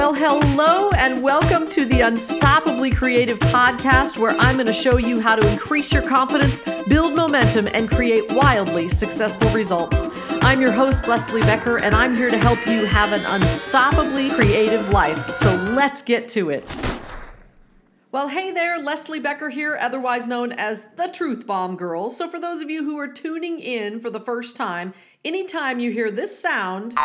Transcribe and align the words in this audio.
Well, 0.00 0.14
hello 0.14 0.88
and 0.96 1.22
welcome 1.22 1.68
to 1.68 1.84
the 1.84 2.00
Unstoppably 2.00 2.96
Creative 2.96 3.38
podcast, 3.38 4.16
where 4.16 4.30
I'm 4.38 4.56
going 4.56 4.66
to 4.66 4.72
show 4.72 4.96
you 4.96 5.20
how 5.20 5.36
to 5.36 5.46
increase 5.46 5.92
your 5.92 6.00
confidence, 6.00 6.62
build 6.88 7.14
momentum, 7.14 7.68
and 7.74 7.86
create 7.86 8.24
wildly 8.32 8.88
successful 8.88 9.50
results. 9.50 10.06
I'm 10.40 10.62
your 10.62 10.72
host, 10.72 11.06
Leslie 11.06 11.42
Becker, 11.42 11.80
and 11.80 11.94
I'm 11.94 12.16
here 12.16 12.30
to 12.30 12.38
help 12.38 12.66
you 12.66 12.86
have 12.86 13.12
an 13.12 13.24
unstoppably 13.24 14.34
creative 14.34 14.88
life. 14.88 15.34
So 15.34 15.54
let's 15.76 16.00
get 16.00 16.28
to 16.30 16.48
it. 16.48 16.74
Well, 18.12 18.26
hey 18.26 18.50
there, 18.50 18.76
Leslie 18.76 19.20
Becker 19.20 19.50
here, 19.50 19.78
otherwise 19.80 20.26
known 20.26 20.50
as 20.50 20.88
the 20.96 21.06
Truth 21.06 21.46
Bomb 21.46 21.76
Girl. 21.76 22.10
So, 22.10 22.28
for 22.28 22.40
those 22.40 22.60
of 22.60 22.68
you 22.68 22.82
who 22.82 22.98
are 22.98 23.06
tuning 23.06 23.60
in 23.60 24.00
for 24.00 24.10
the 24.10 24.18
first 24.18 24.56
time, 24.56 24.94
anytime 25.24 25.78
you 25.78 25.92
hear 25.92 26.10
this 26.10 26.36
sound, 26.36 26.98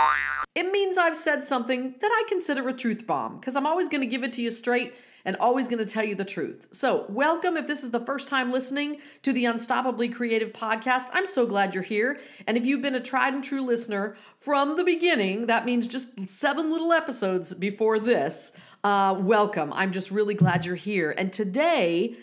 it 0.55 0.71
means 0.71 0.97
I've 0.97 1.15
said 1.15 1.43
something 1.43 1.93
that 2.01 2.09
I 2.11 2.27
consider 2.27 2.67
a 2.67 2.73
truth 2.73 3.05
bomb 3.05 3.37
because 3.39 3.55
I'm 3.55 3.67
always 3.67 3.87
going 3.87 4.01
to 4.01 4.07
give 4.07 4.23
it 4.23 4.33
to 4.33 4.41
you 4.41 4.49
straight 4.49 4.95
and 5.25 5.35
always 5.37 5.67
going 5.67 5.85
to 5.85 5.91
tell 5.91 6.03
you 6.03 6.15
the 6.15 6.23
truth. 6.23 6.67
So, 6.71 7.05
welcome 7.09 7.57
if 7.57 7.67
this 7.67 7.83
is 7.83 7.91
the 7.91 7.99
first 7.99 8.27
time 8.29 8.51
listening 8.51 8.99
to 9.23 9.33
the 9.33 9.43
Unstoppably 9.45 10.13
Creative 10.13 10.53
podcast. 10.53 11.09
I'm 11.11 11.27
so 11.27 11.45
glad 11.45 11.73
you're 11.73 11.83
here. 11.83 12.19
And 12.47 12.55
if 12.55 12.65
you've 12.65 12.81
been 12.81 12.95
a 12.95 13.01
tried 13.01 13.33
and 13.33 13.43
true 13.43 13.61
listener 13.61 14.15
from 14.37 14.77
the 14.77 14.83
beginning, 14.83 15.47
that 15.47 15.65
means 15.65 15.87
just 15.87 16.27
seven 16.27 16.71
little 16.71 16.93
episodes 16.93 17.53
before 17.53 17.99
this. 17.99 18.55
Uh, 18.83 19.17
welcome. 19.19 19.73
I'm 19.73 19.91
just 19.91 20.11
really 20.11 20.35
glad 20.35 20.65
you're 20.65 20.75
here. 20.75 21.13
And 21.17 21.33
today, 21.33 22.15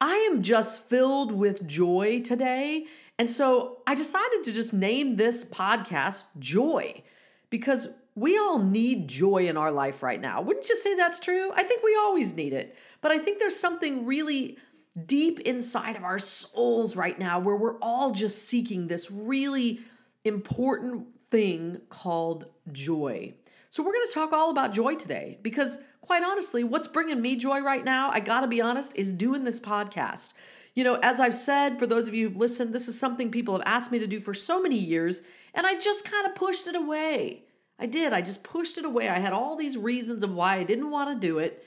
I 0.00 0.14
am 0.30 0.42
just 0.42 0.88
filled 0.88 1.32
with 1.32 1.66
joy 1.66 2.20
today. 2.20 2.86
And 3.18 3.28
so 3.28 3.78
I 3.86 3.94
decided 3.94 4.44
to 4.44 4.52
just 4.52 4.72
name 4.72 5.16
this 5.16 5.44
podcast 5.44 6.24
Joy 6.38 7.02
because 7.50 7.88
we 8.20 8.36
all 8.36 8.58
need 8.58 9.08
joy 9.08 9.48
in 9.48 9.56
our 9.56 9.72
life 9.72 10.02
right 10.02 10.20
now. 10.20 10.42
Wouldn't 10.42 10.68
you 10.68 10.76
say 10.76 10.94
that's 10.94 11.18
true? 11.18 11.52
I 11.54 11.62
think 11.62 11.82
we 11.82 11.96
always 11.98 12.34
need 12.34 12.52
it. 12.52 12.76
But 13.00 13.12
I 13.12 13.18
think 13.18 13.38
there's 13.38 13.58
something 13.58 14.04
really 14.04 14.58
deep 15.06 15.40
inside 15.40 15.96
of 15.96 16.04
our 16.04 16.18
souls 16.18 16.96
right 16.96 17.18
now 17.18 17.38
where 17.38 17.56
we're 17.56 17.78
all 17.78 18.10
just 18.10 18.46
seeking 18.46 18.88
this 18.88 19.10
really 19.10 19.80
important 20.22 21.06
thing 21.30 21.80
called 21.88 22.44
joy. 22.70 23.32
So 23.70 23.82
we're 23.82 23.94
going 23.94 24.08
to 24.08 24.14
talk 24.14 24.34
all 24.34 24.50
about 24.50 24.74
joy 24.74 24.96
today 24.96 25.38
because 25.40 25.78
quite 26.02 26.22
honestly, 26.22 26.62
what's 26.62 26.88
bringing 26.88 27.22
me 27.22 27.36
joy 27.36 27.62
right 27.62 27.86
now, 27.86 28.10
I 28.10 28.20
got 28.20 28.42
to 28.42 28.48
be 28.48 28.60
honest, 28.60 28.94
is 28.96 29.12
doing 29.12 29.44
this 29.44 29.60
podcast. 29.60 30.34
You 30.74 30.84
know, 30.84 30.96
as 30.96 31.20
I've 31.20 31.34
said, 31.34 31.78
for 31.78 31.86
those 31.86 32.06
of 32.06 32.12
you 32.12 32.28
who've 32.28 32.36
listened, 32.36 32.74
this 32.74 32.86
is 32.86 32.98
something 32.98 33.30
people 33.30 33.54
have 33.54 33.66
asked 33.66 33.90
me 33.90 33.98
to 33.98 34.06
do 34.06 34.20
for 34.20 34.34
so 34.34 34.60
many 34.60 34.76
years, 34.76 35.22
and 35.54 35.66
I 35.66 35.78
just 35.78 36.04
kind 36.04 36.26
of 36.26 36.34
pushed 36.34 36.66
it 36.66 36.76
away. 36.76 37.44
I 37.80 37.86
did. 37.86 38.12
I 38.12 38.20
just 38.20 38.44
pushed 38.44 38.76
it 38.76 38.84
away. 38.84 39.08
I 39.08 39.18
had 39.18 39.32
all 39.32 39.56
these 39.56 39.78
reasons 39.78 40.22
of 40.22 40.34
why 40.34 40.56
I 40.56 40.64
didn't 40.64 40.90
want 40.90 41.10
to 41.10 41.26
do 41.26 41.38
it. 41.38 41.64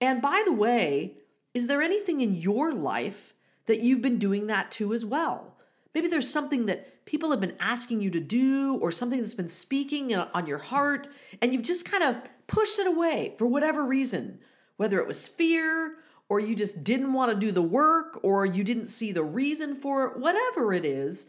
And 0.00 0.22
by 0.22 0.42
the 0.44 0.52
way, 0.52 1.18
is 1.52 1.66
there 1.66 1.82
anything 1.82 2.20
in 2.20 2.34
your 2.34 2.72
life 2.72 3.34
that 3.66 3.80
you've 3.80 4.02
been 4.02 4.18
doing 4.18 4.46
that 4.46 4.70
to 4.72 4.94
as 4.94 5.04
well? 5.04 5.58
Maybe 5.94 6.08
there's 6.08 6.30
something 6.30 6.66
that 6.66 7.04
people 7.04 7.30
have 7.30 7.40
been 7.40 7.56
asking 7.60 8.00
you 8.00 8.10
to 8.10 8.20
do 8.20 8.78
or 8.80 8.90
something 8.90 9.20
that's 9.20 9.34
been 9.34 9.48
speaking 9.48 10.14
uh, 10.14 10.28
on 10.32 10.46
your 10.46 10.58
heart, 10.58 11.06
and 11.42 11.52
you've 11.52 11.62
just 11.62 11.84
kind 11.84 12.02
of 12.02 12.16
pushed 12.46 12.78
it 12.78 12.86
away 12.86 13.34
for 13.36 13.46
whatever 13.46 13.84
reason, 13.84 14.38
whether 14.78 14.98
it 14.98 15.06
was 15.06 15.28
fear 15.28 15.96
or 16.28 16.40
you 16.40 16.56
just 16.56 16.82
didn't 16.82 17.12
want 17.12 17.30
to 17.30 17.38
do 17.38 17.52
the 17.52 17.60
work 17.60 18.18
or 18.22 18.46
you 18.46 18.64
didn't 18.64 18.86
see 18.86 19.12
the 19.12 19.22
reason 19.22 19.76
for 19.76 20.06
it, 20.06 20.18
whatever 20.18 20.72
it 20.72 20.86
is, 20.86 21.26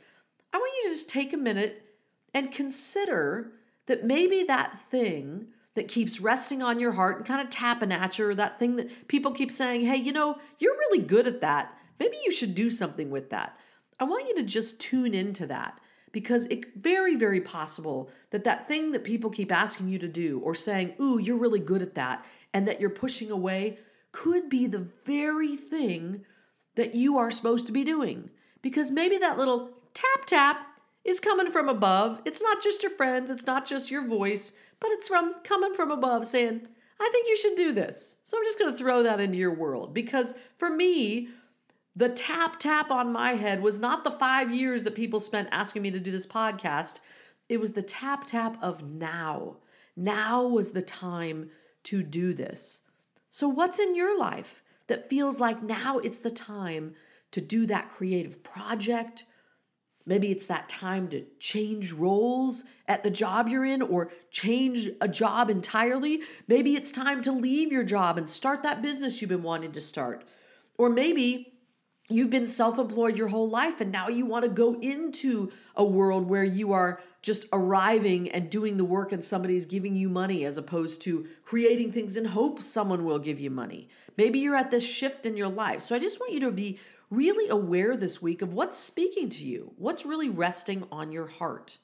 I 0.53 0.57
want 0.57 0.71
you 0.77 0.89
to 0.89 0.95
just 0.95 1.09
take 1.09 1.33
a 1.33 1.37
minute 1.37 1.83
and 2.33 2.51
consider 2.51 3.51
that 3.87 4.05
maybe 4.05 4.43
that 4.43 4.79
thing 4.79 5.47
that 5.75 5.87
keeps 5.87 6.19
resting 6.19 6.61
on 6.61 6.79
your 6.79 6.91
heart 6.93 7.17
and 7.17 7.25
kind 7.25 7.41
of 7.41 7.49
tapping 7.49 7.91
at 7.91 8.17
you, 8.19 8.27
or 8.27 8.35
that 8.35 8.59
thing 8.59 8.75
that 8.75 9.07
people 9.07 9.31
keep 9.31 9.51
saying, 9.51 9.85
hey, 9.85 9.95
you 9.97 10.13
know, 10.13 10.37
you're 10.59 10.77
really 10.77 11.01
good 11.01 11.27
at 11.27 11.41
that. 11.41 11.75
Maybe 11.99 12.17
you 12.23 12.31
should 12.31 12.53
do 12.53 12.69
something 12.69 13.09
with 13.09 13.29
that. 13.31 13.57
I 13.99 14.03
want 14.03 14.27
you 14.27 14.35
to 14.35 14.43
just 14.43 14.79
tune 14.79 15.13
into 15.13 15.47
that 15.47 15.79
because 16.11 16.45
it's 16.47 16.67
very, 16.75 17.15
very 17.15 17.41
possible 17.41 18.09
that 18.29 18.43
that 18.43 18.67
thing 18.67 18.91
that 18.91 19.03
people 19.03 19.29
keep 19.29 19.51
asking 19.51 19.89
you 19.89 19.97
to 19.99 20.07
do 20.07 20.39
or 20.43 20.53
saying, 20.53 20.93
ooh, 20.99 21.19
you're 21.19 21.37
really 21.37 21.59
good 21.59 21.81
at 21.81 21.95
that, 21.95 22.23
and 22.53 22.67
that 22.67 22.79
you're 22.79 22.89
pushing 22.89 23.31
away 23.31 23.79
could 24.11 24.47
be 24.47 24.67
the 24.67 24.87
very 25.05 25.55
thing 25.55 26.23
that 26.75 26.93
you 26.93 27.17
are 27.17 27.31
supposed 27.31 27.65
to 27.65 27.71
be 27.71 27.83
doing. 27.83 28.29
Because 28.61 28.91
maybe 28.91 29.17
that 29.17 29.39
little 29.39 29.71
tap 29.93 30.25
tap 30.27 30.67
is 31.03 31.19
coming 31.19 31.51
from 31.51 31.69
above. 31.69 32.21
It's 32.25 32.41
not 32.41 32.61
just 32.61 32.83
your 32.83 32.95
friends, 32.95 33.29
it's 33.29 33.45
not 33.45 33.65
just 33.65 33.91
your 33.91 34.07
voice, 34.07 34.57
but 34.79 34.91
it's 34.91 35.07
from 35.07 35.35
coming 35.43 35.73
from 35.73 35.91
above 35.91 36.25
saying, 36.25 36.67
I 36.99 37.09
think 37.11 37.27
you 37.27 37.37
should 37.37 37.55
do 37.55 37.71
this. 37.73 38.17
So 38.23 38.37
I'm 38.37 38.45
just 38.45 38.59
going 38.59 38.71
to 38.71 38.77
throw 38.77 39.03
that 39.03 39.19
into 39.19 39.37
your 39.37 39.53
world 39.53 39.93
because 39.93 40.35
for 40.57 40.69
me, 40.69 41.29
the 41.95 42.09
tap 42.09 42.59
tap 42.59 42.89
on 42.89 43.11
my 43.11 43.33
head 43.33 43.61
was 43.61 43.79
not 43.79 44.03
the 44.03 44.11
five 44.11 44.53
years 44.53 44.83
that 44.83 44.95
people 44.95 45.19
spent 45.19 45.49
asking 45.51 45.81
me 45.81 45.91
to 45.91 45.99
do 45.99 46.11
this 46.11 46.25
podcast. 46.25 46.99
It 47.49 47.59
was 47.59 47.73
the 47.73 47.81
tap 47.81 48.25
tap 48.25 48.57
of 48.61 48.83
now. 48.83 49.57
Now 49.95 50.47
was 50.47 50.71
the 50.71 50.81
time 50.81 51.51
to 51.83 52.01
do 52.01 52.33
this. 52.33 52.81
So, 53.29 53.47
what's 53.47 53.79
in 53.79 53.95
your 53.95 54.17
life 54.17 54.63
that 54.87 55.09
feels 55.09 55.39
like 55.39 55.61
now 55.61 55.99
it's 55.99 56.19
the 56.19 56.31
time 56.31 56.95
to 57.31 57.41
do 57.41 57.65
that 57.67 57.89
creative 57.89 58.43
project? 58.43 59.25
Maybe 60.05 60.31
it's 60.31 60.47
that 60.47 60.67
time 60.67 61.07
to 61.09 61.25
change 61.39 61.93
roles 61.93 62.65
at 62.87 63.03
the 63.03 63.09
job 63.09 63.47
you're 63.47 63.63
in 63.63 63.81
or 63.81 64.11
change 64.31 64.89
a 64.99 65.07
job 65.07 65.49
entirely. 65.49 66.21
Maybe 66.47 66.75
it's 66.75 66.91
time 66.91 67.21
to 67.21 67.31
leave 67.31 67.71
your 67.71 67.83
job 67.83 68.17
and 68.17 68.29
start 68.29 68.63
that 68.63 68.81
business 68.81 69.21
you've 69.21 69.29
been 69.29 69.43
wanting 69.43 69.71
to 69.71 69.81
start. 69.81 70.25
Or 70.77 70.89
maybe 70.89 71.53
you've 72.09 72.29
been 72.29 72.47
self 72.47 72.77
employed 72.77 73.17
your 73.17 73.29
whole 73.29 73.49
life 73.49 73.79
and 73.79 73.91
now 73.91 74.09
you 74.09 74.25
want 74.25 74.43
to 74.43 74.49
go 74.49 74.77
into 74.81 75.51
a 75.75 75.85
world 75.85 76.27
where 76.27 76.43
you 76.43 76.73
are 76.73 76.99
just 77.21 77.45
arriving 77.53 78.29
and 78.29 78.49
doing 78.49 78.75
the 78.75 78.83
work 78.83 79.13
and 79.13 79.23
somebody's 79.23 79.65
giving 79.65 79.95
you 79.95 80.09
money 80.09 80.43
as 80.43 80.57
opposed 80.57 81.01
to 81.01 81.25
creating 81.45 81.93
things 81.93 82.17
in 82.17 82.25
hope 82.25 82.61
someone 82.61 83.05
will 83.05 83.19
give 83.19 83.39
you 83.39 83.49
money. 83.49 83.87
Maybe 84.17 84.39
you're 84.39 84.55
at 84.55 84.71
this 84.71 84.87
shift 84.87 85.25
in 85.25 85.37
your 85.37 85.49
life. 85.49 85.81
So 85.81 85.95
I 85.95 85.99
just 85.99 86.19
want 86.19 86.33
you 86.33 86.39
to 86.41 86.51
be 86.51 86.79
really 87.09 87.49
aware 87.49 87.95
this 87.95 88.21
week 88.21 88.41
of 88.41 88.53
what's 88.53 88.77
speaking 88.77 89.29
to 89.29 89.45
you, 89.45 89.73
what's 89.77 90.05
really 90.05 90.29
resting 90.29 90.85
on 90.91 91.11
your 91.11 91.27
heart. 91.27 91.77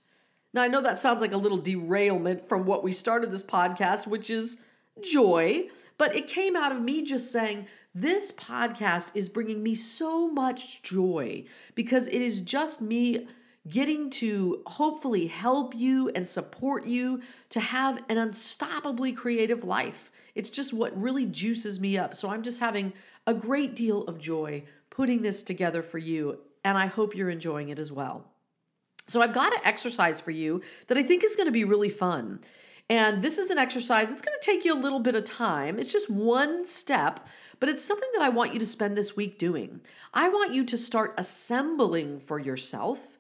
Now, 0.54 0.64
I 0.64 0.68
know 0.68 0.82
that 0.82 0.98
sounds 0.98 1.22
like 1.22 1.34
a 1.34 1.38
little 1.38 1.60
derailment 1.60 2.50
from 2.50 2.66
what 2.66 2.84
we 2.84 2.94
started 2.94 3.32
this 3.32 3.44
podcast, 3.44 4.08
which 4.08 4.30
is 4.30 4.62
joy, 5.04 5.68
but 5.98 6.16
it 6.16 6.28
came 6.28 6.56
out 6.56 6.72
of 6.72 6.82
me 6.82 7.04
just 7.04 7.32
saying, 7.32 7.68
this 7.94 8.32
podcast 8.32 9.12
is 9.14 9.30
bringing 9.30 9.62
me 9.62 9.76
so 9.76 10.28
much 10.32 10.82
joy 10.82 11.46
because 11.76 12.08
it 12.08 12.22
is 12.22 12.42
just 12.42 12.82
me 12.82 13.28
getting 13.68 14.10
to 14.10 14.62
hopefully 14.66 15.28
help 15.28 15.76
you 15.76 16.10
and 16.10 16.28
support 16.28 16.86
you 16.86 17.22
to 17.50 17.60
have 17.60 17.98
an 18.10 18.18
unstoppably 18.18 19.16
creative 19.16 19.64
life. 19.64 20.09
It's 20.36 20.50
just 20.50 20.74
what 20.74 21.00
really 21.00 21.26
juices 21.26 21.80
me 21.80 21.98
up. 21.98 22.16
So 22.16 22.30
I'm 22.30 22.44
just 22.44 22.60
having 22.60 22.94
a 23.26 23.34
great 23.34 23.76
deal 23.76 24.04
of 24.04 24.20
joy 24.20 24.64
putting 24.90 25.22
this 25.22 25.44
together 25.44 25.82
for 25.82 25.98
you, 25.98 26.40
and 26.64 26.78
I 26.78 26.88
hope 26.88 27.16
you're 27.16 27.30
enjoying 27.30 27.70
it 27.70 27.80
as 27.80 27.92
well. 27.92 28.26
So 29.08 29.22
I've 29.22 29.34
got 29.34 29.54
an 29.54 29.62
exercise 29.64 30.20
for 30.20 30.32
you 30.32 30.62
that 30.88 30.98
I 30.98 31.04
think 31.04 31.24
is 31.24 31.36
going 31.36 31.48
to 31.48 31.52
be 31.52 31.64
really 31.64 31.90
fun. 31.90 32.42
And 32.90 33.22
this 33.22 33.38
is 33.38 33.50
an 33.52 33.60
exercise 33.60 34.10
that's 34.10 34.22
going 34.22 34.38
to 34.40 34.46
take 34.46 34.66
you 34.66 34.74
a 34.74 34.80
little 34.80 35.00
bit 35.00 35.16
of 35.16 35.24
time. 35.24 35.78
It's 35.78 35.94
just 35.94 36.10
one 36.10 36.66
step, 36.66 37.26
but 37.60 37.70
it's 37.70 37.84
something 37.84 38.10
that 38.14 38.24
I 38.24 38.30
want 38.30 38.54
you 38.54 38.60
to 38.60 38.66
spend 38.66 38.98
this 38.98 39.16
week 39.16 39.38
doing. 39.38 39.82
I 40.14 40.28
want 40.30 40.54
you 40.54 40.66
to 40.66 40.78
start 40.78 41.14
assembling 41.18 42.20
for 42.20 42.40
yourself 42.40 43.20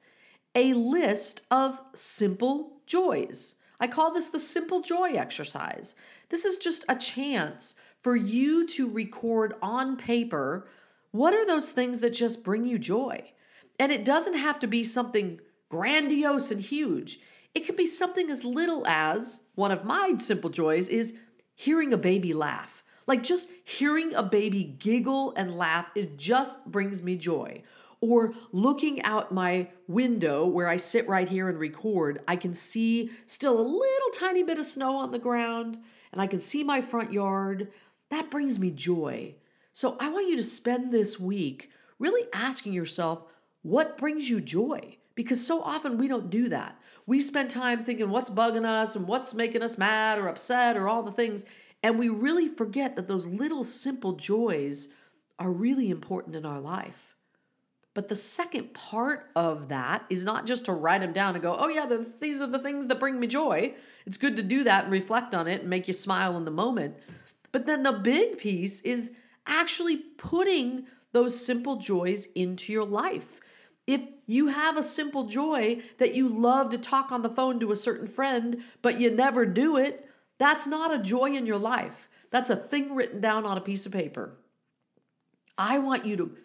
a 0.56 0.74
list 0.74 1.44
of 1.52 1.80
simple 1.94 2.82
joys. 2.88 3.56
I 3.80 3.88
call 3.88 4.12
this 4.12 4.30
the 4.30 4.40
simple 4.40 4.82
joy 4.82 5.14
exercise. 5.14 5.96
This 6.30 6.46
is 6.46 6.58
just 6.58 6.84
a 6.90 6.96
chance 6.96 7.76
for 8.02 8.16
you 8.16 8.68
to 8.68 8.90
record 8.90 9.54
on 9.62 9.98
paper 9.98 10.68
what 11.12 11.34
are 11.34 11.46
those 11.46 11.72
things 11.72 12.02
that 12.02 12.12
just 12.12 12.44
bring 12.44 12.66
you 12.66 12.78
joy. 12.78 13.32
And 13.80 13.92
it 13.92 14.06
doesn't 14.06 14.38
have 14.38 14.60
to 14.60 14.68
be 14.68 14.84
something 14.84 15.40
grandiose 15.70 16.52
and 16.52 16.62
huge. 16.62 17.20
It 17.56 17.66
can 17.66 17.76
be 17.76 17.88
something 17.88 18.30
as 18.30 18.44
little 18.44 18.86
as 18.86 19.42
one 19.56 19.72
of 19.72 19.86
my 19.86 20.16
simple 20.20 20.50
joys 20.50 20.88
is 20.88 21.16
hearing 21.56 21.94
a 21.94 21.98
baby 21.98 22.34
laugh. 22.34 22.84
Like 23.08 23.24
just 23.24 23.50
hearing 23.64 24.14
a 24.14 24.22
baby 24.22 24.64
giggle 24.64 25.34
and 25.36 25.58
laugh, 25.58 25.88
it 25.96 26.18
just 26.18 26.66
brings 26.70 27.02
me 27.02 27.18
joy. 27.18 27.64
Or 28.02 28.34
looking 28.52 29.02
out 29.02 29.34
my 29.34 29.70
window 29.88 30.46
where 30.46 30.70
I 30.70 30.78
sit 30.78 31.08
right 31.08 31.28
here 31.28 31.50
and 31.50 31.60
record, 31.60 32.22
I 32.28 32.38
can 32.38 32.54
see 32.54 33.12
still 33.26 33.60
a 33.60 33.62
little 33.62 34.10
tiny 34.14 34.42
bit 34.42 34.58
of 34.58 34.66
snow 34.66 34.96
on 34.96 35.12
the 35.12 35.20
ground 35.20 35.80
and 36.12 36.22
I 36.22 36.28
can 36.28 36.40
see 36.40 36.64
my 36.64 36.82
front 36.82 37.12
yard. 37.12 37.72
That 38.10 38.32
brings 38.32 38.58
me 38.58 38.72
joy. 38.72 39.36
So 39.74 39.98
I 40.00 40.10
want 40.10 40.30
you 40.30 40.38
to 40.38 40.44
spend 40.44 40.92
this 40.92 41.20
week 41.20 41.72
really 42.00 42.28
asking 42.34 42.74
yourself, 42.74 43.24
what 43.62 43.98
brings 43.98 44.30
you 44.30 44.40
joy? 44.40 44.98
Because 45.14 45.46
so 45.46 45.62
often 45.62 45.98
we 45.98 46.08
don't 46.08 46.30
do 46.30 46.48
that. 46.50 46.80
We 47.06 47.22
spend 47.22 47.50
time 47.50 47.80
thinking 47.80 48.10
what's 48.10 48.30
bugging 48.30 48.66
us 48.66 48.96
and 48.96 49.08
what's 49.08 49.34
making 49.34 49.62
us 49.62 49.78
mad 49.78 50.18
or 50.18 50.28
upset 50.28 50.78
or 50.78 50.88
all 50.88 51.04
the 51.04 51.12
things. 51.12 51.46
And 51.84 52.00
we 52.00 52.08
really 52.08 52.48
forget 52.48 52.96
that 52.96 53.08
those 53.08 53.28
little 53.28 53.64
simple 53.64 54.14
joys 54.14 54.88
are 55.38 55.52
really 55.52 55.90
important 55.90 56.36
in 56.36 56.46
our 56.46 56.62
life. 56.62 57.16
But 57.96 58.08
the 58.08 58.16
second 58.16 58.74
part 58.74 59.30
of 59.36 59.70
that 59.70 60.06
is 60.10 60.24
not 60.24 60.46
just 60.46 60.66
to 60.66 60.72
write 60.72 61.02
them 61.02 61.12
down 61.12 61.36
and 61.36 61.42
go, 61.42 61.56
oh, 61.60 61.68
yeah, 61.68 61.88
these 62.20 62.40
are 62.40 62.48
the 62.48 62.60
things 62.60 62.88
that 62.88 63.00
bring 63.00 63.20
me 63.20 63.28
joy. 63.28 63.74
It's 64.06 64.18
good 64.18 64.38
to 64.38 64.44
do 64.44 64.64
that 64.64 64.84
and 64.86 64.94
reflect 64.94 65.34
on 65.34 65.48
it 65.48 65.62
and 65.62 65.70
make 65.70 65.88
you 65.88 65.94
smile 65.94 66.38
in 66.38 66.46
the 66.46 66.52
moment. 66.52 66.96
But 67.52 67.66
then 67.66 67.84
the 67.84 67.92
big 67.92 68.38
piece 68.38 68.82
is 68.82 69.12
actually 69.48 69.98
putting 69.98 70.86
those 71.12 71.44
simple 71.44 71.78
joys 71.78 72.28
into 72.36 72.72
your 72.72 72.86
life. 72.86 73.40
If 73.88 74.02
you 74.28 74.50
have 74.50 74.78
a 74.78 74.84
simple 74.84 75.26
joy 75.26 75.82
that 75.98 76.14
you 76.14 76.30
love 76.30 76.70
to 76.70 76.78
talk 76.78 77.12
on 77.12 77.24
the 77.24 77.30
phone 77.30 77.60
to 77.60 77.72
a 77.72 77.76
certain 77.76 78.08
friend, 78.08 78.64
but 78.84 79.00
you 79.00 79.10
never 79.10 79.48
do 79.48 79.78
it, 79.78 80.08
that's 80.38 80.68
not 80.68 80.94
a 80.94 81.04
joy 81.04 81.34
in 81.34 81.48
your 81.48 81.58
life. 81.58 82.08
That's 82.30 82.52
a 82.52 82.56
thing 82.56 82.96
written 82.96 83.20
down 83.20 83.48
on 83.48 83.58
a 83.58 83.62
piece 83.62 83.88
of 83.88 83.92
paper. 83.92 84.38
I 85.58 85.80
want 85.80 86.06
you 86.06 86.16
to 86.18 86.38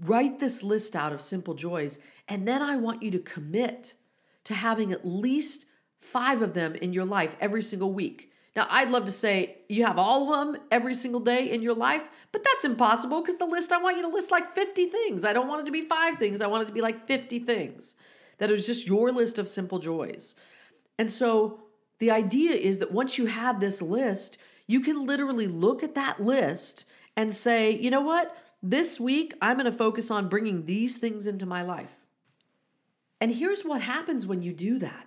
write 0.00 0.38
this 0.38 0.62
list 0.62 0.94
out 0.94 1.12
of 1.12 1.20
simple 1.20 1.54
joys, 1.54 1.98
and 2.28 2.46
then 2.46 2.62
I 2.62 2.76
want 2.76 3.02
you 3.02 3.10
to 3.12 3.18
commit 3.18 3.94
to 4.44 4.54
having 4.54 4.92
at 4.92 5.06
least 5.06 5.66
five 6.00 6.42
of 6.42 6.54
them 6.54 6.74
in 6.74 6.92
your 6.92 7.04
life 7.04 7.36
every 7.40 7.62
single 7.62 7.92
week. 7.92 8.32
Now, 8.56 8.66
I'd 8.70 8.90
love 8.90 9.04
to 9.04 9.12
say 9.12 9.58
you 9.68 9.84
have 9.84 9.98
all 9.98 10.32
of 10.32 10.52
them 10.52 10.62
every 10.70 10.94
single 10.94 11.20
day 11.20 11.50
in 11.50 11.62
your 11.62 11.74
life, 11.74 12.08
but 12.32 12.42
that's 12.42 12.64
impossible 12.64 13.20
because 13.20 13.36
the 13.36 13.46
list, 13.46 13.70
I 13.72 13.80
want 13.80 13.96
you 13.96 14.02
to 14.02 14.08
list 14.08 14.30
like 14.30 14.54
50 14.54 14.86
things. 14.86 15.24
I 15.24 15.32
don't 15.32 15.48
want 15.48 15.62
it 15.62 15.66
to 15.66 15.72
be 15.72 15.82
five 15.82 16.18
things. 16.18 16.40
I 16.40 16.48
want 16.48 16.62
it 16.62 16.66
to 16.66 16.72
be 16.72 16.80
like 16.80 17.06
50 17.06 17.38
things. 17.40 17.94
That 18.38 18.50
is 18.50 18.66
just 18.66 18.86
your 18.86 19.12
list 19.12 19.38
of 19.38 19.48
simple 19.48 19.78
joys. 19.78 20.34
And 20.98 21.10
so 21.10 21.60
the 21.98 22.10
idea 22.10 22.52
is 22.52 22.78
that 22.78 22.90
once 22.90 23.18
you 23.18 23.26
have 23.26 23.60
this 23.60 23.82
list, 23.82 24.38
you 24.66 24.80
can 24.80 25.06
literally 25.06 25.46
look 25.46 25.82
at 25.82 25.94
that 25.94 26.20
list 26.20 26.84
and 27.16 27.32
say, 27.32 27.70
you 27.70 27.90
know 27.90 28.00
what? 28.00 28.36
This 28.62 28.98
week, 28.98 29.34
I'm 29.40 29.56
going 29.56 29.70
to 29.70 29.76
focus 29.76 30.10
on 30.10 30.28
bringing 30.28 30.66
these 30.66 30.98
things 30.98 31.26
into 31.26 31.46
my 31.46 31.62
life. 31.62 31.94
And 33.20 33.32
here's 33.32 33.62
what 33.62 33.82
happens 33.82 34.26
when 34.26 34.42
you 34.42 34.52
do 34.52 34.78
that. 34.78 35.06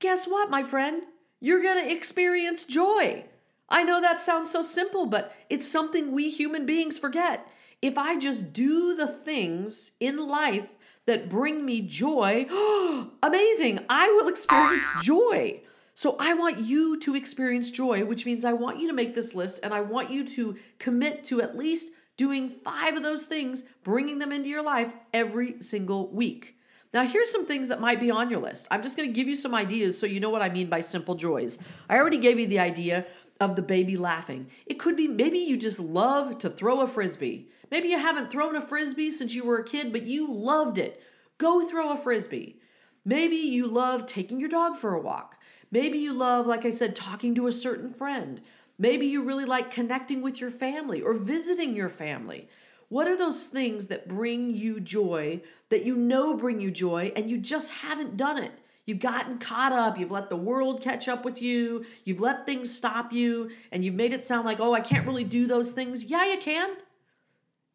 Guess 0.00 0.26
what, 0.26 0.50
my 0.50 0.62
friend? 0.62 1.02
you're 1.40 1.62
going 1.62 1.84
to 1.84 1.92
experience 1.92 2.64
joy. 2.64 3.24
I 3.68 3.82
know 3.84 4.00
that 4.00 4.20
sounds 4.20 4.50
so 4.50 4.62
simple, 4.62 5.06
but 5.06 5.34
it's 5.50 5.68
something 5.68 6.12
we 6.12 6.30
human 6.30 6.66
beings 6.66 6.98
forget. 6.98 7.46
If 7.80 7.96
I 7.96 8.18
just 8.18 8.52
do 8.52 8.96
the 8.96 9.06
things 9.06 9.92
in 10.00 10.28
life 10.28 10.66
that 11.06 11.28
bring 11.28 11.64
me 11.64 11.82
joy, 11.82 12.46
amazing, 13.22 13.80
I 13.88 14.08
will 14.08 14.28
experience 14.28 14.86
joy. 15.02 15.60
So 15.94 16.16
I 16.18 16.34
want 16.34 16.58
you 16.58 16.98
to 17.00 17.14
experience 17.14 17.70
joy, 17.70 18.04
which 18.04 18.24
means 18.24 18.44
I 18.44 18.52
want 18.52 18.78
you 18.78 18.88
to 18.88 18.94
make 18.94 19.14
this 19.14 19.34
list 19.34 19.60
and 19.62 19.74
I 19.74 19.80
want 19.80 20.10
you 20.10 20.26
to 20.36 20.56
commit 20.78 21.24
to 21.24 21.42
at 21.42 21.56
least 21.56 21.90
doing 22.18 22.50
five 22.50 22.96
of 22.96 23.02
those 23.02 23.24
things, 23.24 23.64
bringing 23.82 24.18
them 24.18 24.32
into 24.32 24.50
your 24.50 24.62
life 24.62 24.92
every 25.14 25.62
single 25.62 26.08
week. 26.08 26.56
Now, 26.92 27.06
here's 27.06 27.30
some 27.30 27.46
things 27.46 27.68
that 27.68 27.80
might 27.80 28.00
be 28.00 28.10
on 28.10 28.28
your 28.30 28.40
list. 28.40 28.66
I'm 28.70 28.82
just 28.82 28.96
going 28.96 29.08
to 29.08 29.14
give 29.14 29.28
you 29.28 29.36
some 29.36 29.54
ideas 29.54 29.98
so 29.98 30.06
you 30.06 30.20
know 30.20 30.30
what 30.30 30.42
I 30.42 30.48
mean 30.48 30.68
by 30.68 30.80
simple 30.80 31.14
joys. 31.14 31.58
I 31.88 31.96
already 31.96 32.18
gave 32.18 32.38
you 32.38 32.46
the 32.46 32.58
idea 32.58 33.06
of 33.40 33.56
the 33.56 33.62
baby 33.62 33.96
laughing. 33.96 34.48
It 34.66 34.78
could 34.78 34.96
be 34.96 35.06
maybe 35.06 35.38
you 35.38 35.56
just 35.56 35.78
love 35.78 36.38
to 36.38 36.50
throw 36.50 36.80
a 36.80 36.86
frisbee. 36.86 37.48
Maybe 37.70 37.88
you 37.88 37.98
haven't 37.98 38.30
thrown 38.30 38.56
a 38.56 38.60
frisbee 38.60 39.10
since 39.10 39.34
you 39.34 39.44
were 39.44 39.58
a 39.58 39.64
kid, 39.64 39.92
but 39.92 40.06
you 40.06 40.30
loved 40.32 40.78
it. 40.78 41.02
Go 41.36 41.68
throw 41.68 41.92
a 41.92 41.96
frisbee. 41.96 42.58
Maybe 43.04 43.36
you 43.36 43.66
love 43.66 44.06
taking 44.06 44.40
your 44.40 44.48
dog 44.48 44.76
for 44.76 44.94
a 44.94 45.00
walk. 45.00 45.36
Maybe 45.70 45.98
you 45.98 46.14
love, 46.14 46.46
like 46.46 46.64
I 46.64 46.70
said, 46.70 46.96
talking 46.96 47.34
to 47.34 47.46
a 47.46 47.52
certain 47.52 47.92
friend. 47.92 48.40
Maybe 48.78 49.06
you 49.06 49.24
really 49.24 49.44
like 49.44 49.70
connecting 49.70 50.22
with 50.22 50.40
your 50.40 50.50
family 50.50 51.02
or 51.02 51.14
visiting 51.14 51.74
your 51.74 51.88
family. 51.88 52.48
What 52.88 53.08
are 53.08 53.16
those 53.16 53.46
things 53.46 53.88
that 53.88 54.08
bring 54.08 54.50
you 54.50 54.80
joy, 54.80 55.42
that 55.68 55.84
you 55.84 55.96
know 55.96 56.36
bring 56.36 56.60
you 56.60 56.70
joy, 56.70 57.12
and 57.16 57.28
you 57.28 57.38
just 57.38 57.72
haven't 57.72 58.16
done 58.16 58.38
it? 58.38 58.52
You've 58.86 59.00
gotten 59.00 59.38
caught 59.38 59.72
up. 59.72 59.98
You've 59.98 60.10
let 60.10 60.30
the 60.30 60.36
world 60.36 60.80
catch 60.80 61.08
up 61.08 61.22
with 61.24 61.42
you. 61.42 61.84
You've 62.04 62.20
let 62.20 62.46
things 62.46 62.74
stop 62.74 63.12
you, 63.12 63.50
and 63.70 63.84
you've 63.84 63.94
made 63.94 64.14
it 64.14 64.24
sound 64.24 64.46
like, 64.46 64.60
oh, 64.60 64.72
I 64.72 64.80
can't 64.80 65.06
really 65.06 65.24
do 65.24 65.46
those 65.46 65.72
things. 65.72 66.04
Yeah, 66.04 66.24
you 66.24 66.38
can. 66.40 66.70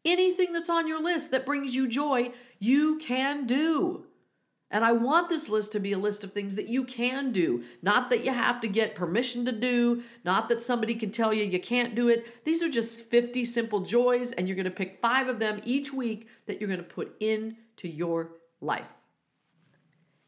Anything 0.06 0.54
that's 0.54 0.70
on 0.70 0.88
your 0.88 1.02
list 1.02 1.30
that 1.32 1.46
brings 1.46 1.76
you 1.76 1.88
joy, 1.88 2.32
you 2.60 2.98
can 2.98 3.46
do. 3.46 4.06
And 4.74 4.84
I 4.84 4.92
want 4.92 5.30
this 5.30 5.50
list 5.50 5.72
to 5.74 5.80
be 5.80 5.94
a 5.94 6.00
list 6.00 6.24
of 6.24 6.34
things 6.34 6.56
that 6.56 6.68
you 6.68 6.84
can 6.84 7.32
do, 7.32 7.64
not 7.84 8.10
that 8.10 8.26
you 8.26 8.34
have 8.34 8.60
to 8.62 8.68
get 8.68 8.96
permission 8.96 9.46
to 9.46 9.52
do, 9.52 10.02
not 10.26 10.50
that 10.50 10.64
somebody 10.64 10.96
can 10.96 11.12
tell 11.12 11.32
you 11.32 11.44
you 11.44 11.60
can't 11.60 11.94
do 11.94 12.10
it. 12.10 12.44
These 12.44 12.64
are 12.64 12.70
just 12.70 13.06
50 13.06 13.46
simple 13.46 13.82
joys, 13.82 14.32
and 14.32 14.48
you're 14.48 14.56
to 14.64 14.72
pick 14.72 15.00
five 15.00 15.28
of 15.28 15.38
them 15.38 15.62
each 15.64 15.94
week 15.94 16.28
that 16.48 16.60
you're 16.60 16.76
to 16.76 16.82
put 16.82 17.16
into 17.20 17.88
your 17.88 18.32
life. 18.62 18.92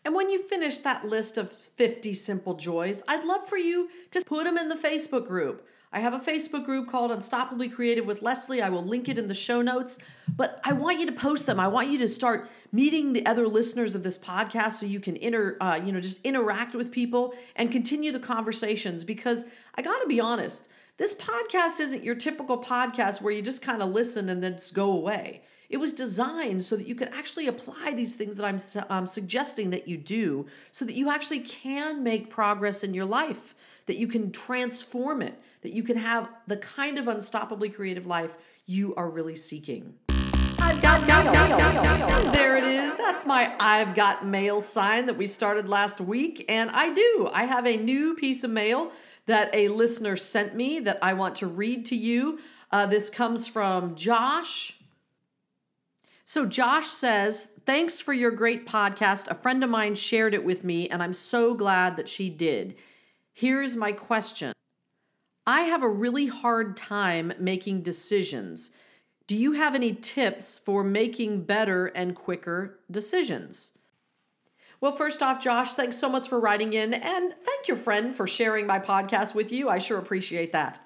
And 0.05 0.13
when 0.13 0.29
you 0.29 0.47
finish 0.47 0.77
that 0.79 1.07
list 1.07 1.39
of 1.39 1.51
50 1.51 2.13
simple 2.13 2.53
joys, 2.53 3.01
I'd 3.07 3.25
love 3.25 3.49
for 3.49 3.57
you 3.57 3.89
to 4.11 4.21
put 4.27 4.43
them 4.43 4.59
in 4.59 4.69
the 4.69 4.75
Facebook 4.75 5.27
group. 5.27 5.67
I 5.95 5.99
have 5.99 6.13
a 6.13 6.19
Facebook 6.19 6.65
group 6.65 6.89
called 6.89 7.09
Unstoppably 7.09 7.71
Creative 7.71 8.05
with 8.05 8.21
Leslie. 8.21 8.61
I 8.61 8.67
will 8.67 8.83
link 8.83 9.07
it 9.07 9.17
in 9.17 9.27
the 9.27 9.33
show 9.33 9.61
notes. 9.61 9.97
But 10.27 10.59
I 10.65 10.73
want 10.73 10.99
you 10.99 11.05
to 11.05 11.13
post 11.13 11.45
them. 11.45 11.57
I 11.57 11.69
want 11.69 11.89
you 11.89 11.97
to 11.99 12.09
start 12.09 12.49
meeting 12.73 13.13
the 13.13 13.25
other 13.25 13.47
listeners 13.47 13.95
of 13.95 14.03
this 14.03 14.17
podcast 14.17 14.73
so 14.73 14.85
you 14.85 14.99
can 14.99 15.15
inter, 15.15 15.55
uh, 15.61 15.79
you 15.81 15.93
know, 15.93 16.01
just 16.01 16.19
interact 16.25 16.75
with 16.75 16.91
people 16.91 17.33
and 17.55 17.71
continue 17.71 18.11
the 18.11 18.19
conversations. 18.19 19.05
Because 19.05 19.45
I 19.75 19.81
got 19.81 20.01
to 20.01 20.07
be 20.07 20.19
honest, 20.19 20.67
this 20.97 21.13
podcast 21.13 21.79
isn't 21.79 22.03
your 22.03 22.15
typical 22.15 22.61
podcast 22.61 23.21
where 23.21 23.31
you 23.31 23.41
just 23.41 23.61
kind 23.61 23.81
of 23.81 23.91
listen 23.91 24.27
and 24.27 24.43
then 24.43 24.57
go 24.73 24.91
away. 24.91 25.43
It 25.69 25.77
was 25.77 25.93
designed 25.93 26.63
so 26.63 26.75
that 26.75 26.87
you 26.87 26.95
could 26.95 27.09
actually 27.09 27.47
apply 27.47 27.93
these 27.95 28.15
things 28.15 28.37
that 28.37 28.45
I'm 28.45 28.59
um, 28.89 29.07
suggesting 29.07 29.71
that 29.71 29.87
you 29.87 29.97
do 29.97 30.45
so 30.71 30.85
that 30.85 30.93
you 30.93 31.09
actually 31.09 31.39
can 31.39 32.03
make 32.03 32.29
progress 32.29 32.83
in 32.83 32.93
your 32.93 33.05
life, 33.05 33.54
that 33.85 33.97
you 33.97 34.07
can 34.07 34.31
transform 34.31 35.21
it, 35.21 35.39
that 35.61 35.73
you 35.73 35.83
can 35.83 35.97
have 35.97 36.29
the 36.47 36.57
kind 36.57 36.97
of 36.97 37.05
unstoppably 37.05 37.73
creative 37.73 38.05
life 38.05 38.37
you 38.65 38.95
are 38.95 39.09
really 39.09 39.35
seeking. 39.35 39.95
I've 40.59 40.81
got 40.81 41.05
mail. 41.07 42.31
There 42.31 42.57
it 42.57 42.63
is. 42.63 42.95
That's 42.95 43.25
my 43.25 43.55
I've 43.59 43.93
got 43.93 44.25
mail 44.25 44.61
sign 44.61 45.05
that 45.05 45.17
we 45.17 45.27
started 45.27 45.69
last 45.69 46.01
week. 46.01 46.45
And 46.49 46.71
I 46.71 46.93
do. 46.93 47.29
I 47.31 47.45
have 47.45 47.67
a 47.67 47.77
new 47.77 48.15
piece 48.15 48.43
of 48.43 48.49
mail 48.49 48.91
that 49.27 49.49
a 49.53 49.67
listener 49.69 50.15
sent 50.15 50.55
me 50.55 50.79
that 50.79 50.99
I 51.01 51.13
want 51.13 51.35
to 51.37 51.47
read 51.47 51.85
to 51.85 51.95
you. 51.95 52.39
Uh, 52.71 52.85
this 52.85 53.09
comes 53.09 53.47
from 53.47 53.95
Josh. 53.95 54.79
So, 56.25 56.45
Josh 56.45 56.87
says, 56.87 57.51
Thanks 57.65 58.01
for 58.01 58.13
your 58.13 58.31
great 58.31 58.67
podcast. 58.67 59.29
A 59.29 59.35
friend 59.35 59.63
of 59.63 59.69
mine 59.69 59.95
shared 59.95 60.33
it 60.33 60.43
with 60.43 60.63
me, 60.63 60.89
and 60.89 61.03
I'm 61.03 61.13
so 61.13 61.53
glad 61.53 61.97
that 61.97 62.09
she 62.09 62.29
did. 62.29 62.75
Here's 63.37 63.75
my 63.75 63.91
question 63.91 64.53
I 65.45 65.63
have 65.63 65.83
a 65.83 65.89
really 65.89 66.27
hard 66.27 66.77
time 66.77 67.33
making 67.37 67.81
decisions. 67.81 68.71
Do 69.27 69.35
you 69.35 69.51
have 69.51 69.75
any 69.75 69.93
tips 69.93 70.57
for 70.57 70.85
making 70.85 71.43
better 71.43 71.87
and 71.87 72.15
quicker 72.15 72.79
decisions? 72.89 73.73
Well, 74.79 74.93
first 74.93 75.21
off, 75.21 75.43
Josh, 75.43 75.73
thanks 75.73 75.97
so 75.97 76.07
much 76.07 76.29
for 76.29 76.39
writing 76.39 76.71
in, 76.71 76.93
and 76.93 77.33
thank 77.41 77.67
your 77.67 77.75
friend 77.75 78.15
for 78.15 78.25
sharing 78.25 78.67
my 78.67 78.79
podcast 78.79 79.35
with 79.35 79.51
you. 79.51 79.67
I 79.67 79.79
sure 79.79 79.97
appreciate 79.97 80.53
that. 80.53 80.84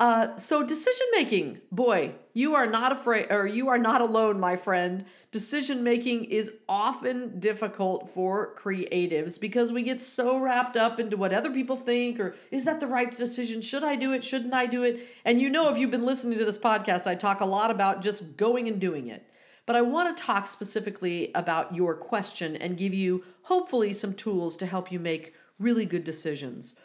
Uh, 0.00 0.36
so 0.36 0.62
decision 0.62 1.06
making, 1.12 1.60
boy, 1.72 2.14
you 2.32 2.54
are 2.54 2.68
not 2.68 2.92
afraid, 2.92 3.26
or 3.30 3.46
you 3.46 3.68
are 3.68 3.78
not 3.78 4.00
alone, 4.00 4.38
my 4.38 4.54
friend. 4.54 5.04
Decision 5.32 5.82
making 5.82 6.24
is 6.26 6.52
often 6.68 7.40
difficult 7.40 8.08
for 8.08 8.54
creatives 8.54 9.40
because 9.40 9.72
we 9.72 9.82
get 9.82 10.00
so 10.00 10.38
wrapped 10.38 10.76
up 10.76 11.00
into 11.00 11.16
what 11.16 11.34
other 11.34 11.50
people 11.50 11.76
think, 11.76 12.20
or 12.20 12.36
is 12.52 12.64
that 12.64 12.78
the 12.78 12.86
right 12.86 13.14
decision? 13.16 13.60
Should 13.60 13.82
I 13.82 13.96
do 13.96 14.12
it? 14.12 14.22
Shouldn't 14.22 14.54
I 14.54 14.66
do 14.66 14.84
it? 14.84 15.04
And 15.24 15.40
you 15.40 15.50
know, 15.50 15.68
if 15.68 15.76
you've 15.76 15.90
been 15.90 16.06
listening 16.06 16.38
to 16.38 16.44
this 16.44 16.58
podcast, 16.58 17.08
I 17.08 17.16
talk 17.16 17.40
a 17.40 17.44
lot 17.46 17.72
about 17.72 18.00
just 18.00 18.36
going 18.36 18.68
and 18.68 18.80
doing 18.80 19.08
it. 19.08 19.28
But 19.66 19.74
I 19.74 19.82
want 19.82 20.16
to 20.16 20.22
talk 20.22 20.46
specifically 20.46 21.32
about 21.34 21.74
your 21.74 21.94
question 21.94 22.54
and 22.54 22.78
give 22.78 22.94
you 22.94 23.24
hopefully 23.42 23.92
some 23.92 24.14
tools 24.14 24.56
to 24.58 24.66
help 24.66 24.92
you 24.92 25.00
make 25.00 25.34
really 25.58 25.84
good 25.84 26.04
decisions. 26.04 26.76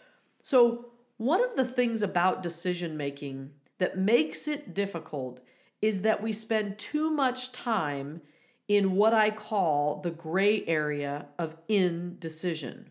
So, 0.42 0.93
one 1.24 1.42
of 1.42 1.56
the 1.56 1.64
things 1.64 2.02
about 2.02 2.44
decision 2.44 2.98
making 2.98 3.52
that 3.78 3.98
makes 3.98 4.46
it 4.46 4.74
difficult 4.74 5.40
is 5.82 6.02
that 6.02 6.22
we 6.22 6.34
spend 6.34 6.78
too 6.78 7.12
much 7.12 7.54
time 7.54 8.22
in 8.68 8.92
what 8.92 9.14
I 9.14 9.32
call 9.32 10.02
the 10.02 10.12
gray 10.12 10.66
area 10.66 11.28
of 11.40 11.56
indecision. 11.70 12.90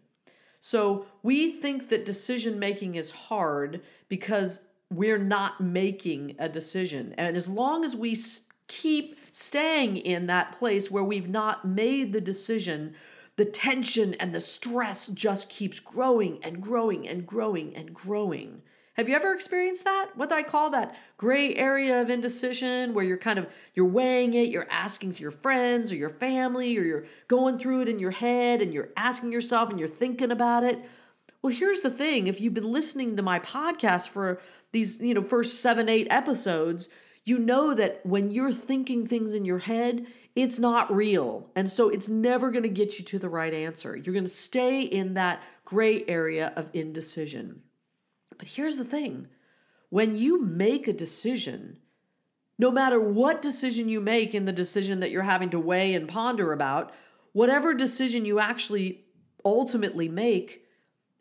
So 0.61 1.07
we 1.23 1.51
think 1.51 1.91
that 1.91 2.07
decision 2.07 2.59
making 2.59 2.95
is 2.95 3.11
hard 3.11 3.83
because 4.09 4.67
we're 4.91 5.19
not 5.19 5.61
making 5.61 6.37
a 6.39 6.49
decision. 6.49 7.15
And 7.19 7.37
as 7.37 7.49
long 7.49 7.85
as 7.85 7.95
we 7.95 8.17
keep 8.67 9.17
staying 9.31 9.99
in 9.99 10.27
that 10.27 10.53
place 10.53 10.91
where 10.91 11.05
we've 11.05 11.29
not 11.29 11.67
made 11.67 12.15
the 12.15 12.21
decision, 12.21 12.95
the 13.37 13.45
tension 13.45 14.15
and 14.15 14.35
the 14.35 14.41
stress 14.41 15.09
just 15.09 15.51
keeps 15.51 15.81
growing 15.81 16.39
and 16.43 16.63
growing 16.63 17.09
and 17.09 17.27
growing 17.27 17.75
and 17.75 17.95
growing. 17.95 18.63
Have 18.95 19.09
you 19.09 19.17
ever 19.17 19.33
experienced 19.33 19.85
that? 19.85 20.11
What 20.17 20.29
do 20.29 20.35
I 20.35 20.43
call 20.43 20.69
that 20.71 20.95
gray 21.17 21.55
area 21.55 22.03
of 22.03 22.11
indecision 22.11 22.93
where 22.93 23.05
you're 23.05 23.17
kind 23.17 23.39
of 23.39 23.47
you're 23.75 23.87
weighing 23.87 24.35
it, 24.35 24.51
you're 24.51 24.69
asking 24.71 25.15
your 25.15 25.31
friends 25.31 25.91
or 25.91 25.97
your 25.97 26.11
family 26.11 26.77
or 26.77 26.83
you're 26.83 27.07
going 27.27 27.59
through 27.59 27.83
it 27.83 27.89
in 27.89 27.99
your 27.99 28.11
head 28.11 28.61
and 28.61 28.75
you're 28.75 28.91
asking 28.95 29.33
yourself 29.33 29.71
and 29.71 29.79
you're 29.79 29.89
thinking 29.89 30.31
about 30.31 30.63
it. 30.63 30.79
Well, 31.41 31.55
here's 31.55 31.81
the 31.81 31.91
thing, 31.91 32.27
if 32.27 32.41
you've 32.41 32.55
been 32.55 32.71
listening 32.71 33.17
to 33.17 33.23
my 33.23 33.39
podcast 33.39 34.09
for 34.09 34.41
these, 34.73 35.01
you 35.01 35.15
know, 35.15 35.23
first 35.23 35.61
7 35.61 35.89
8 35.89 36.07
episodes, 36.11 36.89
you 37.25 37.39
know 37.39 37.75
that 37.75 38.05
when 38.05 38.31
you're 38.31 38.53
thinking 38.53 39.07
things 39.07 39.33
in 39.33 39.45
your 39.45 39.61
head, 39.61 40.07
it's 40.35 40.59
not 40.59 40.95
real. 40.95 41.51
And 41.55 41.69
so 41.69 41.89
it's 41.89 42.09
never 42.09 42.51
going 42.51 42.63
to 42.63 42.69
get 42.69 42.99
you 42.99 43.05
to 43.05 43.19
the 43.19 43.29
right 43.29 43.53
answer. 43.53 43.97
You're 43.97 44.15
going 44.15 44.25
to 44.25 44.31
stay 44.31 44.83
in 44.83 45.15
that 45.15 45.43
gray 45.65 46.05
area 46.07 46.53
of 46.57 46.69
indecision. 46.73 47.63
But 48.39 48.49
here's 48.49 48.79
the 48.79 48.85
thing 48.85 49.29
when 49.91 50.17
you 50.17 50.43
make 50.43 50.89
a 50.89 50.93
decision, 50.93 51.79
no 52.59 52.71
matter 52.71 52.99
what 52.99 53.43
decision 53.43 53.89
you 53.89 54.01
make 54.01 54.35
in 54.35 54.47
the 54.47 54.53
decision 54.53 55.01
that 55.01 55.11
you're 55.11 55.23
having 55.23 55.51
to 55.51 55.59
weigh 55.59 55.95
and 55.95 56.09
ponder 56.09 56.53
about, 56.53 56.93
whatever 57.33 57.75
decision 57.75 58.25
you 58.25 58.39
actually 58.39 59.05
ultimately 59.45 60.09
make, 60.09 60.62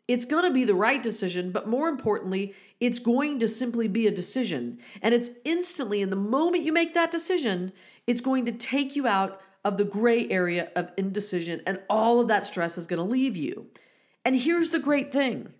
it's 0.08 0.24
going 0.24 0.44
to 0.44 0.50
be 0.52 0.64
the 0.64 0.74
right 0.74 1.02
decision, 1.02 1.52
but 1.52 1.68
more 1.68 1.88
importantly, 1.88 2.54
it's 2.80 2.98
going 2.98 3.38
to 3.38 3.48
simply 3.48 3.88
be 3.88 4.06
a 4.06 4.10
decision. 4.10 4.78
And 5.00 5.14
it's 5.14 5.30
instantly, 5.44 6.02
in 6.02 6.10
the 6.10 6.16
moment 6.16 6.64
you 6.64 6.72
make 6.72 6.94
that 6.94 7.12
decision, 7.12 7.72
it's 8.06 8.20
going 8.20 8.44
to 8.46 8.52
take 8.52 8.96
you 8.96 9.06
out 9.06 9.40
of 9.64 9.76
the 9.76 9.84
gray 9.84 10.28
area 10.28 10.70
of 10.74 10.90
indecision, 10.96 11.62
and 11.66 11.80
all 11.88 12.18
of 12.18 12.28
that 12.28 12.44
stress 12.44 12.76
is 12.76 12.86
going 12.86 12.98
to 12.98 13.04
leave 13.04 13.36
you. 13.36 13.68
And 14.24 14.36
here's 14.36 14.70
the 14.70 14.78
great 14.78 15.12
thing 15.12 15.52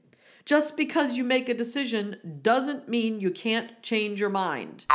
just 0.45 0.77
because 0.77 1.17
you 1.17 1.23
make 1.23 1.49
a 1.49 1.55
decision 1.55 2.41
doesn't 2.43 2.89
mean 2.89 3.21
you 3.21 3.31
can't 3.31 3.81
change 3.81 4.19
your 4.19 4.29
mind. 4.29 4.87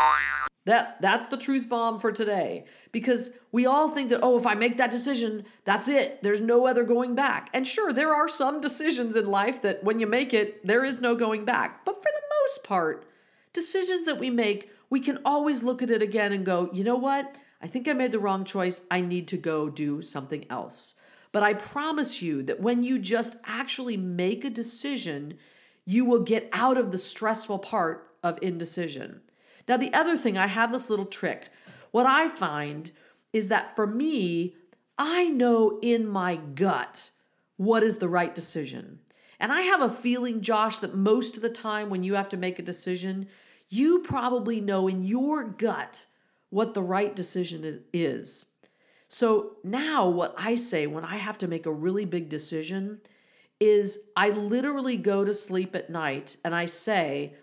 That 0.68 1.02
that's 1.02 1.28
the 1.28 1.38
truth 1.38 1.70
bomb 1.70 1.98
for 1.98 2.12
today 2.12 2.66
because 2.92 3.38
we 3.54 3.66
all 3.66 3.88
think 3.88 4.10
that 4.10 4.20
oh 4.22 4.38
if 4.38 4.46
I 4.46 4.54
make 4.54 4.76
that 4.76 4.92
decision 4.92 5.46
that's 5.64 5.88
it 5.88 6.22
there's 6.24 6.42
no 6.42 6.68
other 6.68 6.84
going 6.84 7.16
back. 7.16 7.50
And 7.54 7.66
sure 7.66 7.94
there 7.94 8.14
are 8.14 8.28
some 8.28 8.60
decisions 8.60 9.16
in 9.16 9.28
life 9.28 9.62
that 9.62 9.86
when 9.86 10.02
you 10.02 10.08
make 10.08 10.34
it 10.34 10.68
there 10.68 10.84
is 10.84 11.00
no 11.00 11.16
going 11.16 11.46
back. 11.46 11.86
But 11.86 12.04
for 12.04 12.10
the 12.14 12.28
most 12.42 12.66
part 12.66 13.06
decisions 13.54 14.06
that 14.08 14.20
we 14.20 14.30
make 14.30 14.70
we 14.90 15.00
can 15.00 15.20
always 15.24 15.64
look 15.64 15.82
at 15.82 15.90
it 15.90 16.02
again 16.02 16.34
and 16.34 16.46
go, 16.46 16.70
"You 16.74 16.84
know 16.84 16.98
what? 16.98 17.38
I 17.62 17.68
think 17.68 17.88
I 17.88 17.94
made 17.94 18.12
the 18.12 18.20
wrong 18.20 18.44
choice. 18.44 18.82
I 18.92 19.00
need 19.00 19.30
to 19.30 19.38
go 19.38 19.70
do 19.70 20.02
something 20.02 20.46
else." 20.50 20.96
But 21.32 21.44
I 21.44 21.54
promise 21.54 22.22
you 22.22 22.44
that 22.44 22.60
when 22.60 22.84
you 22.84 23.00
just 23.00 23.38
actually 23.46 23.96
make 23.96 24.44
a 24.44 24.50
decision, 24.50 25.38
you 25.86 26.04
will 26.04 26.24
get 26.24 26.50
out 26.52 26.78
of 26.78 26.92
the 26.92 26.98
stressful 26.98 27.60
part 27.60 28.12
of 28.22 28.38
indecision. 28.42 29.22
Now, 29.68 29.78
the 29.78 29.94
other 29.94 30.18
thing, 30.18 30.38
I 30.38 30.48
have 30.48 30.72
this 30.72 30.90
little 30.90 31.06
trick. 31.06 31.50
What 31.92 32.06
I 32.06 32.28
find 32.28 32.92
is 33.34 33.50
that 33.50 33.76
for 33.76 33.86
me, 33.86 34.56
I 34.98 35.28
know 35.28 35.80
in 35.82 36.08
my 36.08 36.38
gut 36.38 37.12
what 37.58 37.84
is 37.84 37.98
the 37.98 38.08
right 38.08 38.34
decision. 38.34 39.00
And 39.40 39.52
I 39.52 39.62
have 39.62 39.82
a 39.82 39.90
feeling, 39.90 40.42
Josh, 40.42 40.78
that 40.78 40.96
most 40.96 41.36
of 41.36 41.44
the 41.44 41.50
time 41.50 41.90
when 41.90 42.04
you 42.04 42.16
have 42.16 42.30
to 42.30 42.38
make 42.38 42.58
a 42.58 42.64
decision, 42.64 43.28
you 43.70 44.00
probably 44.00 44.62
know 44.62 44.88
in 44.88 45.04
your 45.04 45.44
gut 45.44 46.06
what 46.50 46.74
the 46.74 46.82
right 46.82 47.16
decision 47.16 47.84
is. 47.94 48.46
So 49.08 49.58
now, 49.64 50.08
what 50.08 50.34
I 50.38 50.56
say 50.56 50.88
when 50.88 51.06
I 51.06 51.18
have 51.18 51.38
to 51.40 51.48
make 51.48 51.66
a 51.66 51.72
really 51.72 52.06
big 52.06 52.30
decision 52.30 53.02
is 53.60 54.00
I 54.16 54.30
literally 54.30 54.98
go 54.98 55.24
to 55.24 55.34
sleep 55.34 55.76
at 55.76 55.90
night 55.90 56.38
and 56.44 56.54
I 56.54 56.66
say, 56.66 57.36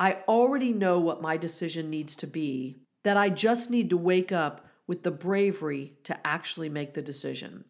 I 0.00 0.22
already 0.26 0.72
know 0.72 0.98
what 0.98 1.20
my 1.20 1.36
decision 1.36 1.90
needs 1.90 2.16
to 2.16 2.26
be, 2.26 2.78
that 3.02 3.18
I 3.18 3.28
just 3.28 3.70
need 3.70 3.90
to 3.90 3.98
wake 3.98 4.32
up 4.32 4.66
with 4.86 5.02
the 5.02 5.10
bravery 5.10 5.92
to 6.04 6.26
actually 6.26 6.70
make 6.70 6.94
the 6.94 7.02
decision. 7.02 7.66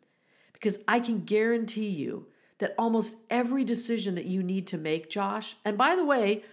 Because 0.52 0.78
I 0.86 1.00
can 1.00 1.24
guarantee 1.24 1.88
you 1.88 2.28
that 2.58 2.76
almost 2.78 3.16
every 3.30 3.64
decision 3.64 4.14
that 4.14 4.26
you 4.26 4.44
need 4.44 4.68
to 4.68 4.78
make, 4.78 5.10
Josh, 5.10 5.56
and 5.64 5.76
by 5.76 5.96
the 5.96 6.04
way, 6.04 6.44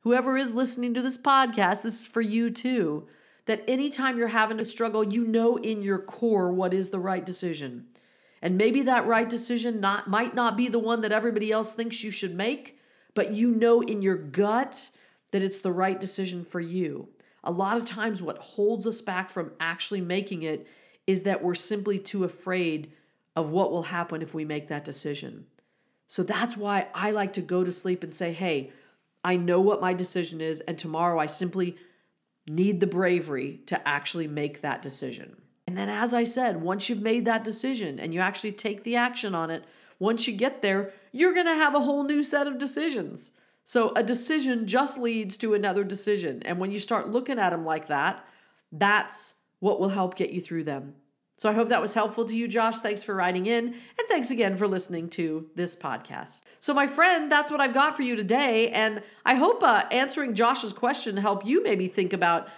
whoever 0.00 0.36
is 0.36 0.52
listening 0.52 0.92
to 0.94 1.02
this 1.02 1.16
podcast, 1.16 1.82
this 1.82 2.02
is 2.02 2.06
for 2.06 2.20
you 2.20 2.50
too 2.50 3.08
that 3.46 3.64
anytime 3.66 4.18
you're 4.18 4.28
having 4.28 4.60
a 4.60 4.64
struggle, 4.66 5.02
you 5.02 5.26
know 5.26 5.56
in 5.56 5.82
your 5.82 5.98
core 5.98 6.52
what 6.52 6.74
is 6.74 6.90
the 6.90 7.00
right 7.00 7.24
decision. 7.24 7.86
And 8.42 8.58
maybe 8.58 8.82
that 8.82 9.06
right 9.06 9.28
decision 9.28 9.80
not 9.80 10.10
might 10.10 10.34
not 10.34 10.58
be 10.58 10.68
the 10.68 10.78
one 10.78 11.00
that 11.00 11.12
everybody 11.12 11.50
else 11.50 11.72
thinks 11.72 12.04
you 12.04 12.10
should 12.10 12.34
make, 12.34 12.78
but 13.14 13.32
you 13.32 13.50
know 13.50 13.80
in 13.80 14.02
your 14.02 14.16
gut 14.16 14.90
that 15.32 15.42
it's 15.42 15.58
the 15.58 15.72
right 15.72 15.98
decision 15.98 16.44
for 16.44 16.60
you. 16.60 17.08
A 17.44 17.50
lot 17.50 17.76
of 17.76 17.84
times 17.84 18.22
what 18.22 18.38
holds 18.38 18.86
us 18.86 19.00
back 19.00 19.28
from 19.28 19.52
actually 19.58 20.00
making 20.00 20.44
it 20.44 20.66
is 21.06 21.22
that 21.22 21.42
we're 21.42 21.54
simply 21.54 21.98
too 21.98 22.24
afraid 22.24 22.92
of 23.34 23.50
what 23.50 23.72
will 23.72 23.84
happen 23.84 24.22
if 24.22 24.32
we 24.32 24.44
make 24.44 24.68
that 24.68 24.84
decision. 24.84 25.46
So 26.06 26.22
that's 26.22 26.56
why 26.56 26.86
I 26.94 27.10
like 27.10 27.32
to 27.34 27.40
go 27.40 27.64
to 27.64 27.72
sleep 27.72 28.04
and 28.04 28.14
say, 28.14 28.32
"Hey, 28.32 28.70
I 29.24 29.36
know 29.36 29.60
what 29.60 29.80
my 29.80 29.94
decision 29.94 30.40
is 30.40 30.60
and 30.60 30.78
tomorrow 30.78 31.18
I 31.18 31.26
simply 31.26 31.76
need 32.46 32.80
the 32.80 32.86
bravery 32.86 33.60
to 33.66 33.88
actually 33.88 34.26
make 34.26 34.60
that 34.60 34.82
decision. 34.82 35.36
And 35.66 35.76
then, 35.76 35.88
as 35.88 36.12
I 36.12 36.24
said, 36.24 36.60
once 36.60 36.88
you've 36.88 37.02
made 37.02 37.24
that 37.24 37.44
decision 37.44 38.00
and 38.00 38.12
you 38.12 38.20
actually 38.20 38.52
take 38.52 38.82
the 38.82 38.96
action 38.96 39.34
on 39.34 39.50
it, 39.50 39.64
once 39.98 40.26
you 40.26 40.36
get 40.36 40.60
there, 40.60 40.92
you're 41.12 41.34
to 41.34 41.54
have 41.54 41.74
a 41.74 41.80
whole 41.80 42.02
new 42.02 42.24
set 42.24 42.46
of 42.46 42.58
decisions. 42.58 43.32
So, 43.64 43.92
a 43.94 44.02
decision 44.02 44.66
just 44.66 44.98
leads 44.98 45.36
to 45.38 45.54
another 45.54 45.84
decision. 45.84 46.42
And 46.44 46.58
when 46.58 46.70
you 46.70 46.78
start 46.78 47.10
looking 47.10 47.38
at 47.38 47.50
them 47.50 47.64
like 47.64 47.86
that, 47.88 48.24
that's 48.72 49.34
what 49.60 49.78
will 49.78 49.90
help 49.90 50.16
get 50.16 50.30
you 50.30 50.40
through 50.40 50.64
them. 50.64 50.94
So 51.42 51.48
I 51.48 51.54
hope 51.54 51.70
that 51.70 51.82
was 51.82 51.94
helpful 51.94 52.24
to 52.26 52.36
you, 52.36 52.46
Josh. 52.46 52.78
Thanks 52.78 53.02
for 53.02 53.16
writing 53.16 53.46
in. 53.46 53.66
And 53.66 54.08
thanks 54.08 54.30
again 54.30 54.56
for 54.56 54.68
listening 54.68 55.08
to 55.10 55.48
this 55.56 55.74
podcast. 55.74 56.42
So, 56.60 56.72
my 56.72 56.86
friend, 56.86 57.32
that's 57.32 57.50
what 57.50 57.60
I've 57.60 57.74
got 57.74 57.96
for 57.96 58.02
you 58.02 58.14
today. 58.14 58.68
And 58.68 59.02
I 59.24 59.34
hope 59.34 59.60
uh, 59.62 59.84
answering 59.90 60.34
Josh's 60.34 60.72
question 60.72 61.16
help 61.16 61.44
you 61.44 61.62
maybe 61.62 61.88
think 61.88 62.12
about 62.12 62.48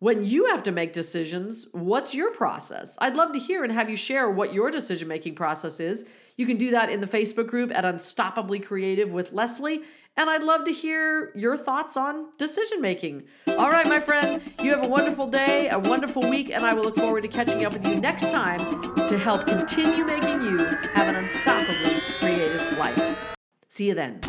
when 0.00 0.24
you 0.24 0.46
have 0.46 0.64
to 0.64 0.72
make 0.72 0.92
decisions, 0.92 1.68
what's 1.70 2.16
your 2.16 2.32
process? 2.32 2.98
I'd 3.00 3.14
love 3.14 3.32
to 3.34 3.38
hear 3.38 3.62
and 3.62 3.72
have 3.72 3.88
you 3.88 3.96
share 3.96 4.28
what 4.28 4.52
your 4.52 4.72
decision 4.72 5.06
making 5.06 5.36
process 5.36 5.78
is. 5.78 6.04
You 6.36 6.44
can 6.44 6.56
do 6.56 6.72
that 6.72 6.90
in 6.90 7.00
the 7.00 7.06
Facebook 7.06 7.46
group 7.46 7.70
at 7.72 7.84
Unstoppably 7.84 8.64
Creative 8.66 9.08
with 9.08 9.32
Leslie. 9.32 9.82
And 10.16 10.28
I'd 10.28 10.42
love 10.42 10.64
to 10.64 10.72
hear 10.72 11.32
your 11.34 11.56
thoughts 11.56 11.96
on 11.96 12.26
decision 12.36 12.80
making. 12.82 13.24
All 13.48 13.70
right, 13.70 13.86
my 13.86 13.98
friend, 13.98 14.42
you 14.62 14.70
have 14.70 14.84
a 14.84 14.88
wonderful 14.88 15.26
day, 15.26 15.68
a 15.70 15.78
wonderful 15.78 16.28
week, 16.28 16.50
and 16.50 16.64
I 16.64 16.74
will 16.74 16.82
look 16.82 16.96
forward 16.96 17.22
to 17.22 17.28
catching 17.28 17.64
up 17.64 17.72
with 17.72 17.86
you 17.86 17.96
next 17.96 18.30
time 18.30 18.58
to 19.08 19.18
help 19.18 19.46
continue 19.46 20.04
making 20.04 20.42
you 20.42 20.58
have 20.58 21.08
an 21.08 21.14
unstoppably 21.14 22.02
creative 22.18 22.78
life. 22.78 23.34
See 23.68 23.86
you 23.86 23.94
then. 23.94 24.20